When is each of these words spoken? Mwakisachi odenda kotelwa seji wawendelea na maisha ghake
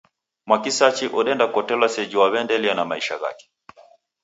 Mwakisachi 0.47 1.05
odenda 1.17 1.45
kotelwa 1.53 1.87
seji 1.93 2.15
wawendelea 2.17 2.73
na 2.75 2.85
maisha 2.85 3.17
ghake 3.21 3.49